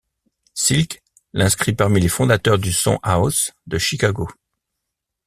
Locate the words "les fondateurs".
1.99-2.57